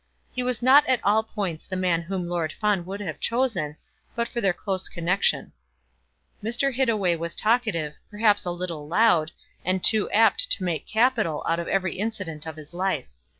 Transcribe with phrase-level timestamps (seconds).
[0.33, 3.77] He was not at all points the man whom Lord Fawn would have chosen,
[4.15, 5.51] but for their close connexion.
[6.43, 6.73] Mr.
[6.73, 9.31] Hittaway was talkative, perhaps a little loud,
[9.63, 13.05] and too apt to make capital out of every incident of his life.